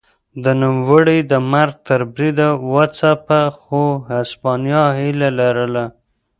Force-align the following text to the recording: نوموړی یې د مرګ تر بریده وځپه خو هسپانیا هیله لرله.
نوموړی 0.61 1.17
یې 1.21 1.27
د 1.31 1.33
مرګ 1.51 1.73
تر 1.87 2.01
بریده 2.13 2.49
وځپه 2.73 3.41
خو 3.59 3.83
هسپانیا 4.11 4.83
هیله 4.99 5.29
لرله. 5.39 5.85